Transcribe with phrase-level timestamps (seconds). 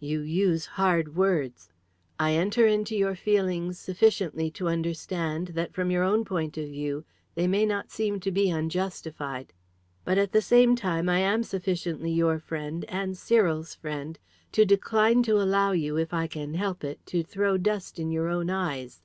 [0.00, 1.70] "You use hard words.
[2.18, 7.04] I enter into your feelings sufficiently to understand that, from your own point of view,
[7.36, 9.52] they may not seem to be unjustified.
[10.04, 14.18] But at the same time I am sufficiently your friend, and Cyril's friend,
[14.50, 18.26] to decline to allow you, if I can help it, to throw dust in your
[18.26, 19.02] own eyes.